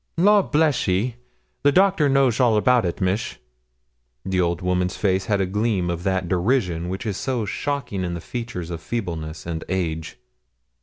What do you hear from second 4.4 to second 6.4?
old woman's face had a gleam of that